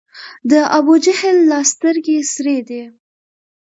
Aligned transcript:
د 0.51 0.51
ابوجهل 0.77 1.37
لا 1.51 1.59
سترګي 1.71 2.17
سرې 2.33 2.57
دي 2.69 2.83